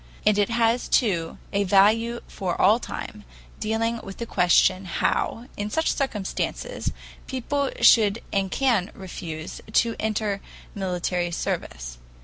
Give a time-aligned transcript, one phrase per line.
[0.25, 3.23] And it has, too, a value for all time,
[3.59, 6.91] dealing with the question how, in such circumstances,
[7.27, 10.41] people should and can refuse to enter
[10.73, 11.99] military service.